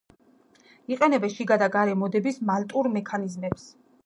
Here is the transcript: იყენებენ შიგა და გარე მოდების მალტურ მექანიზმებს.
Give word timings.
იყენებენ 0.95 1.33
შიგა 1.35 1.59
და 1.65 1.69
გარე 1.77 1.93
მოდების 2.05 2.41
მალტურ 2.53 2.91
მექანიზმებს. 2.97 3.71